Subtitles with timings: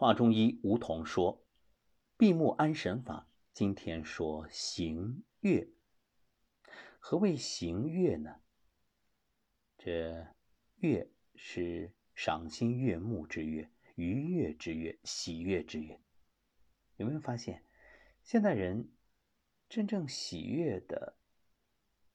[0.00, 1.44] 华中医吴桐说
[2.16, 5.68] ：“闭目安神法，今天说行乐。
[7.00, 8.36] 何谓行乐呢？
[9.76, 10.28] 这
[10.76, 16.00] 乐是赏心悦目之乐，愉悦之乐，喜悦之乐。
[16.94, 17.64] 有没有发现，
[18.22, 18.92] 现代人
[19.68, 21.16] 真正喜悦的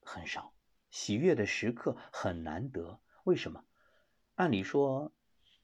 [0.00, 0.54] 很少，
[0.88, 3.02] 喜悦的时刻很难得。
[3.24, 3.62] 为什么？
[4.36, 5.12] 按理说。”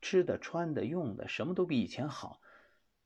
[0.00, 2.40] 吃的、穿的、用的，什么都比以前好。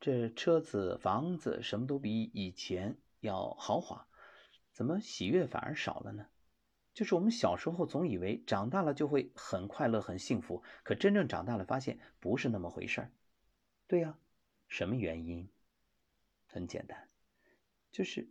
[0.01, 4.07] 这车子、房子，什么都比以前要豪华。
[4.73, 6.27] 怎么喜悦反而少了呢？
[6.93, 13.11] 就是我们小时候总以为长大了就会很快乐、很幸福，可真正长大了发现不是那么回事儿。
[13.89, 14.17] 对呀，
[14.69, 15.49] 什么原因？
[16.47, 17.09] 很简单，
[17.91, 18.29] 就是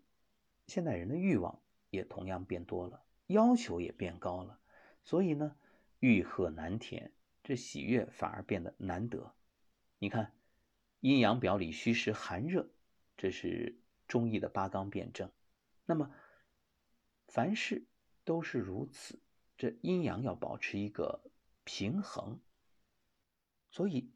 [0.67, 4.59] 现代人的欲望也同样变多了，要求也变高了，
[5.03, 5.57] 所以呢，
[5.99, 7.11] 欲壑难填。
[7.43, 9.35] 这喜悦反而变得难得。
[9.99, 10.33] 你看，
[11.01, 12.69] 阴阳表里虚实寒热，
[13.17, 15.29] 这是中医的八纲辩证。
[15.85, 16.09] 那么，
[17.27, 17.85] 凡事
[18.23, 19.19] 都是如此，
[19.57, 21.29] 这阴阳要保持一个
[21.65, 22.39] 平衡。
[23.69, 24.09] 所以，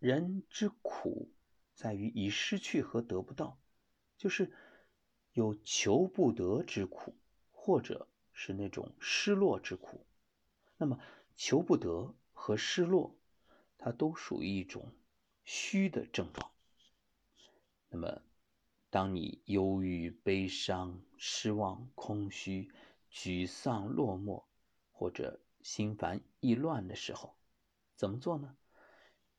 [0.00, 1.32] 人之苦
[1.74, 3.60] 在于已失去和得不到，
[4.16, 4.52] 就是
[5.32, 7.16] 有求不得之苦，
[7.52, 10.04] 或者是那种失落之苦。
[10.76, 10.98] 那么，
[11.36, 12.16] 求不得。
[12.46, 13.16] 和失落，
[13.78, 14.92] 它都属于一种
[15.44, 16.50] 虚的症状。
[17.88, 18.20] 那么，
[18.90, 22.70] 当你忧郁、悲伤、失望、空虚、
[23.10, 24.44] 沮丧、落寞，
[24.92, 27.34] 或者心烦意乱的时候，
[27.96, 28.54] 怎么做呢？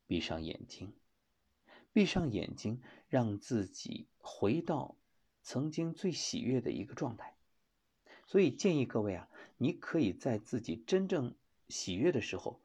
[0.08, 0.92] 闭上眼睛，
[1.94, 4.98] 闭上眼睛，让自己回到
[5.44, 7.38] 曾经最喜悦的一个状态。
[8.26, 11.36] 所以建议各位啊，你可以在自己真正
[11.70, 12.60] 喜悦的时候。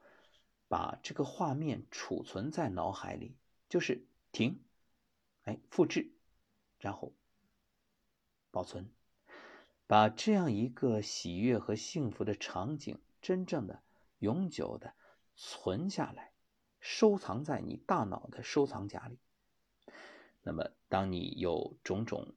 [0.70, 3.36] 把这个画面储存在脑海里，
[3.68, 4.62] 就是停，
[5.42, 6.12] 哎，复制，
[6.78, 7.12] 然后
[8.52, 8.88] 保存，
[9.88, 13.82] 把这样一个喜悦和幸福的场景，真正的、
[14.20, 14.94] 永久的
[15.34, 16.30] 存下来，
[16.78, 19.18] 收藏在你大脑的收藏夹里。
[20.42, 22.36] 那么，当你有种种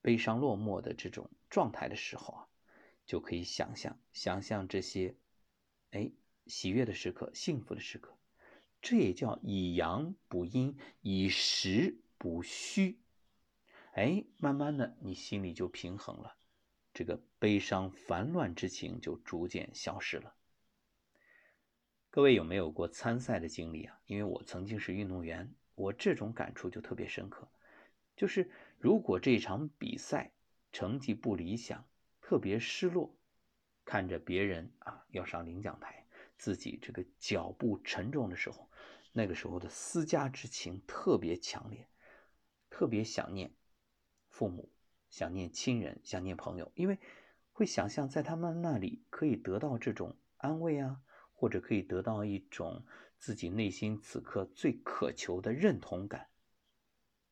[0.00, 2.48] 悲伤落寞的这种状态的时候啊，
[3.04, 5.16] 就可以想象，想象这些，
[5.90, 6.12] 哎。
[6.46, 8.16] 喜悦的时刻，幸福的时刻，
[8.80, 12.98] 这也叫以阳补阴，以实补虚。
[13.92, 16.36] 哎，慢慢的，你心里就平衡了，
[16.94, 20.34] 这个悲伤烦乱之情就逐渐消失了。
[22.10, 24.00] 各位有没有过参赛的经历啊？
[24.06, 27.48] 因为我曾经是运动员，我这种感触就特别深刻。
[28.16, 30.32] 就是如果这场比赛
[30.72, 31.86] 成绩不理想，
[32.20, 33.14] 特别失落，
[33.84, 36.01] 看着别人啊要上领奖台。
[36.42, 38.68] 自己这个脚步沉重的时候，
[39.12, 41.88] 那个时候的思家之情特别强烈，
[42.68, 43.54] 特别想念
[44.28, 44.68] 父母，
[45.08, 46.98] 想念亲人，想念朋友，因为
[47.52, 51.00] 会想象在他们那里可以得到这种安慰啊，
[51.32, 52.84] 或者可以得到一种
[53.18, 56.28] 自己内心此刻最渴求的认同感。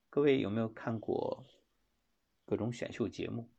[0.09, 1.45] 各位有没有看过
[2.47, 3.51] 各种选秀节目？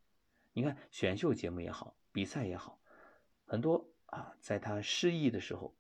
[0.54, 2.80] 你看选秀节目也好，比赛也好，
[3.44, 3.91] 很多。
[4.12, 5.74] 啊，在他失意的时候，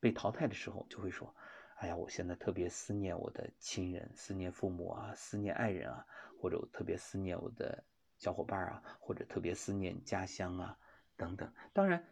[0.00, 1.34] 被淘汰的时候，就会说
[1.76, 6.06] ：“哎呀，我现在特别思念我的亲人，思念父母啊，思念爱人啊，
[6.40, 7.84] 或者我特别思念我的
[8.16, 10.78] 小伙伴啊，或者特别思念家乡啊，
[11.16, 11.52] 等等。
[11.74, 12.02] 当然，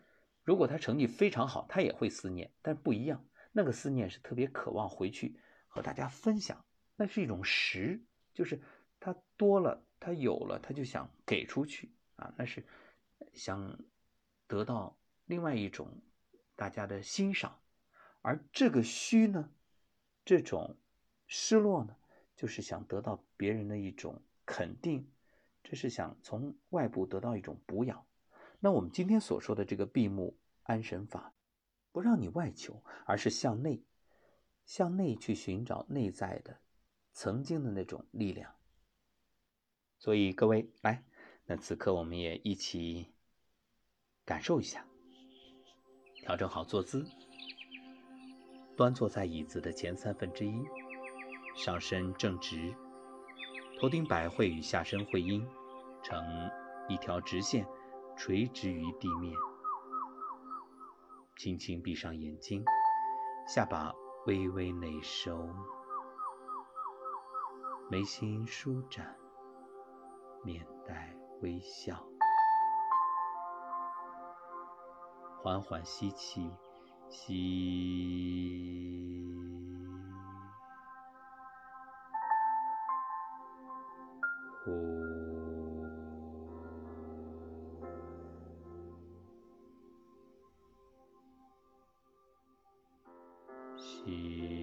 [0.44, 3.26] 如果他成绩非常好，他也会思念，但不一样。
[3.50, 6.64] 那个思念是特别渴望回去和大家分享，
[6.96, 8.60] 那是一种实，就是
[9.00, 12.62] 他多了，他有了，他就想给出去啊，那是
[13.32, 13.78] 想
[14.46, 14.94] 得到。”
[15.32, 15.88] 另外一种，
[16.54, 17.58] 大家的欣赏，
[18.20, 19.50] 而这个虚呢，
[20.26, 20.76] 这种
[21.26, 21.96] 失落呢，
[22.36, 25.10] 就是想得到别人的一种肯定，
[25.64, 28.06] 这是想从外部得到一种补养。
[28.60, 31.32] 那我们今天所说的这个闭目安神法，
[31.92, 33.82] 不让你外求，而是向内，
[34.66, 36.60] 向内去寻找内在的
[37.14, 38.54] 曾经的那种力量。
[39.98, 41.02] 所以各位来，
[41.46, 43.14] 那此刻我们也一起
[44.26, 44.86] 感受一下。
[46.22, 47.04] 调整好坐姿，
[48.76, 50.64] 端坐在椅子的前三分之一，
[51.56, 52.72] 上身正直，
[53.80, 55.44] 头顶百会与下身会阴
[56.00, 56.24] 成
[56.88, 57.66] 一条直线，
[58.16, 59.36] 垂直于地面。
[61.36, 62.64] 轻轻闭上眼睛，
[63.48, 63.92] 下巴
[64.26, 65.52] 微微内收，
[67.90, 69.18] 眉心舒展，
[70.44, 72.11] 面带微笑。
[75.42, 76.48] 缓缓吸气
[77.10, 77.42] 吸。
[84.64, 84.70] 呼。
[93.76, 94.61] 吸。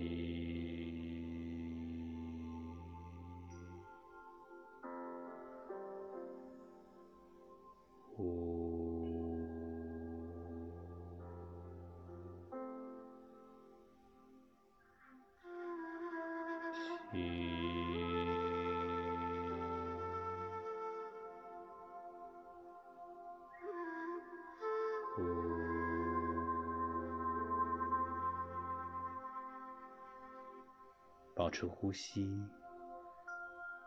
[31.36, 32.48] 保持呼吸，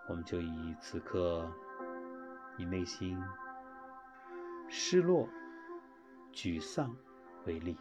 [0.08, 1.48] 我们就以此刻
[2.58, 3.16] 你内心
[4.68, 5.28] 失落、
[6.32, 6.96] 沮丧
[7.44, 7.78] 为例，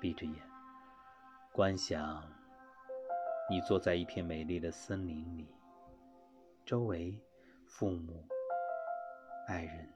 [0.00, 0.42] 闭着眼，
[1.52, 2.22] 观想
[3.50, 5.46] 你坐在一片美丽的森林里，
[6.64, 7.20] 周围
[7.66, 8.26] 父母、
[9.46, 9.92] 爱人、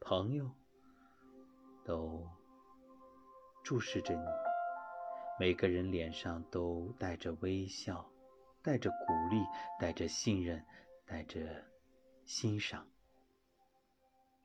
[0.00, 0.50] 朋友
[1.84, 2.28] 都
[3.64, 4.26] 注视着你。
[5.38, 8.04] 每个人脸上都带着微笑，
[8.62, 9.44] 带着鼓励，
[9.78, 10.64] 带着信任，
[11.06, 11.64] 带着
[12.24, 12.86] 欣赏。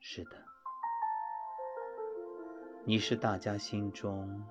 [0.00, 0.42] 是的，
[2.84, 4.42] 你是大家心中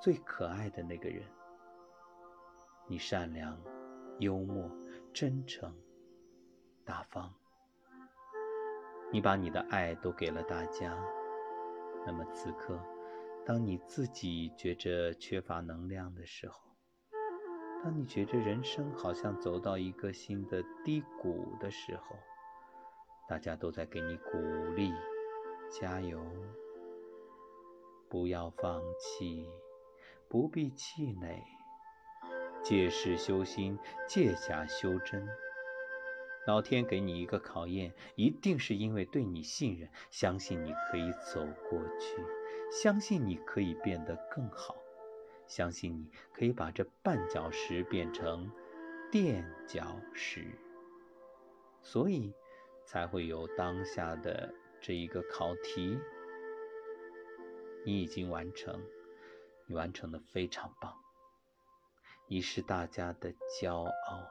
[0.00, 1.35] 最可爱的那个人。
[2.88, 3.58] 你善良、
[4.20, 4.70] 幽默、
[5.12, 5.74] 真诚、
[6.84, 7.32] 大方，
[9.12, 10.96] 你把你的爱都给了大家。
[12.06, 12.80] 那么此刻。
[13.44, 16.60] 当你自己觉着缺乏能量的时候，
[17.80, 22.16] 当你觉着人生好像走到一个新的低谷的时候，
[23.28, 24.36] 大家都在给你鼓
[24.74, 24.92] 励，
[25.70, 26.20] 加油，
[28.08, 29.48] 不要放弃，
[30.28, 31.40] 不必气馁，
[32.68, 33.78] 借势修心，
[34.08, 35.24] 借假修真。
[36.48, 42.16] 老天给你一个考验，一定是因为对你信任，相信你可以走过去。
[42.72, 44.74] 相信你可以变得更好，
[45.46, 48.50] 相信你可以把这绊脚石变成
[49.12, 50.44] 垫脚石，
[51.82, 52.34] 所以
[52.84, 55.96] 才会有当下的这一个考题。
[57.84, 58.82] 你已经完成，
[59.66, 60.92] 你完成的非常棒，
[62.28, 64.28] 你是大家的骄傲，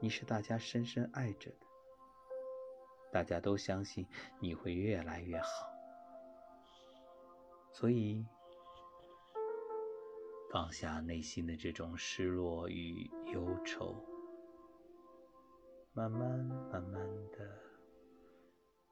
[0.00, 1.66] 你是大家深深爱着的，
[3.12, 4.06] 大家都相信
[4.40, 5.70] 你会越来越好。
[7.70, 8.24] 所以，
[10.50, 13.94] 放下内心的这种失落与忧愁，
[15.92, 16.30] 慢慢、
[16.72, 16.98] 慢慢
[17.30, 17.60] 的，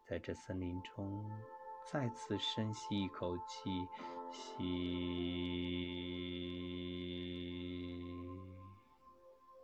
[0.06, 1.24] 在这森林中
[1.90, 3.88] 再次深吸一口气，
[4.32, 4.58] 吸，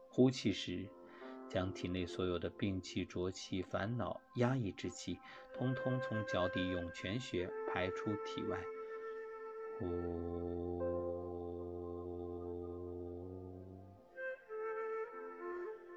[0.08, 0.88] 呼气时，
[1.48, 5.18] 将体内所有的病气、浊气、烦恼、压抑之气，
[5.52, 8.58] 通通从脚底涌泉穴排出体外。
[9.78, 9.86] 呼，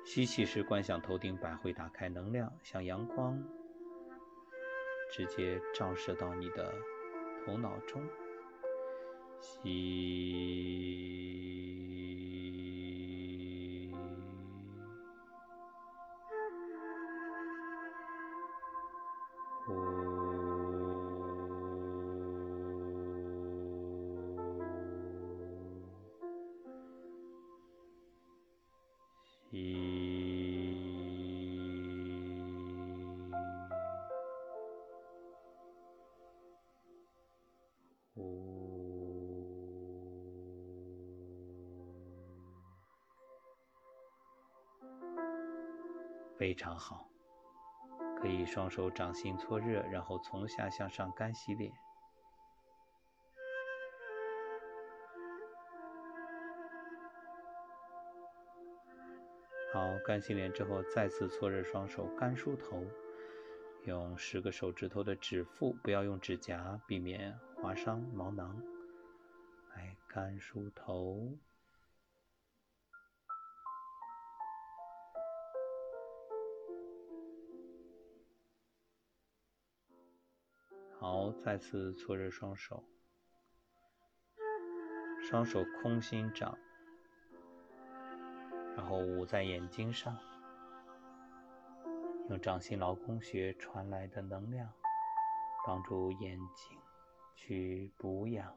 [0.05, 3.41] 吸气时，观想头顶百会打开，能量像阳光，
[5.11, 6.73] 直接照射到你的
[7.45, 8.01] 头脑中。
[9.41, 10.27] 吸。
[46.37, 47.09] 非常好，
[48.21, 51.73] 可以双手掌心搓热，然后从下向上干洗脸。
[59.73, 62.83] 好，干洗脸之后，再次搓热双手，干梳头，
[63.85, 68.61] 用十个手指头的指腹，不要用指甲，避免划伤毛囊，
[69.75, 71.37] 来干梳头。
[81.33, 82.83] 再次搓热双手，
[85.21, 86.57] 双手空心掌，
[88.75, 90.17] 然后捂在眼睛上，
[92.29, 94.71] 用掌心劳宫穴传来的能量，
[95.65, 96.77] 帮助眼睛
[97.35, 98.55] 去补养。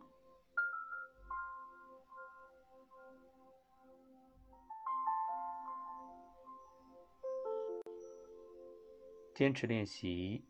[9.34, 10.49] 坚持练习。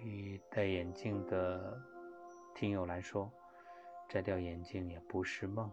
[0.00, 1.76] 对于戴眼镜的
[2.54, 3.28] 听友来说，
[4.08, 5.68] 摘掉眼镜也不是梦。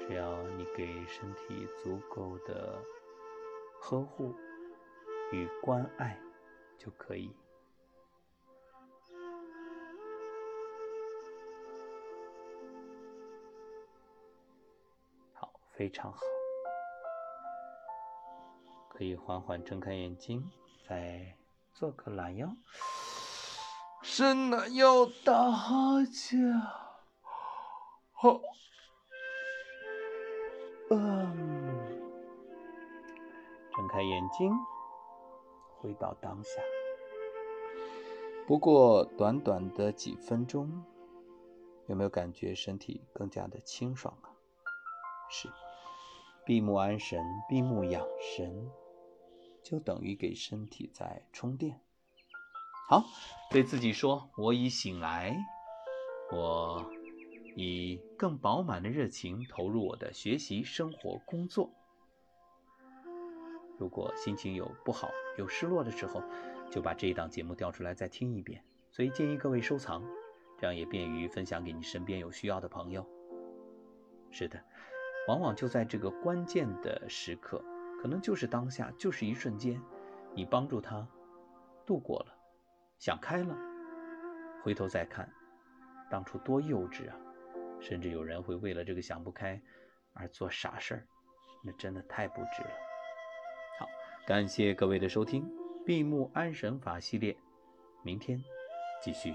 [0.00, 2.82] 只要你给身体足够的
[3.78, 4.34] 呵护
[5.32, 6.18] 与关爱，
[6.78, 7.30] 就可以。
[15.34, 16.20] 好非常好。
[18.88, 20.50] 可以缓缓睁开眼睛，
[20.88, 21.34] 再
[21.72, 22.48] 做个懒腰，
[24.02, 26.38] 伸懒腰，打哈欠。
[28.12, 28.40] 好，
[30.90, 32.00] 嗯，
[33.74, 34.52] 睁开眼睛，
[35.78, 36.60] 回到当下。
[38.46, 40.84] 不过短短的几分钟，
[41.86, 44.28] 有没有感觉身体更加的清爽啊？
[45.30, 45.48] 是，
[46.44, 48.70] 闭目安神，闭目养神，
[49.64, 51.80] 就等于给身体在充电。
[52.88, 53.02] 好，
[53.50, 55.34] 对自己说：“我已醒来，
[56.30, 56.92] 我
[57.56, 61.72] 以更饱满的热情投入我的学习、生活、工作。”
[63.78, 66.22] 如果心情有不好、有失落的时候，
[66.70, 68.62] 就把这一档节目调出来再听一遍。
[68.90, 70.04] 所以建议各位收藏，
[70.58, 73.04] 这样也便于分享给你身边有需要的朋友。
[74.30, 74.62] 是的，
[75.26, 77.64] 往往就在这个关键的时刻，
[78.04, 79.80] 可能就是当下，就是一瞬间，
[80.34, 81.08] 你帮助他
[81.86, 82.36] 度过了，
[82.98, 83.56] 想开了，
[84.62, 85.26] 回头再看，
[86.10, 87.16] 当初多幼稚啊！
[87.80, 89.58] 甚至有人会为了这个想不开
[90.12, 91.06] 而做傻事儿，
[91.64, 92.70] 那真的太不值了。
[93.80, 93.88] 好
[94.26, 95.50] 感谢各位的收听，
[95.86, 97.34] 闭目安神法系列，
[98.02, 98.38] 明天
[99.02, 99.32] 继续。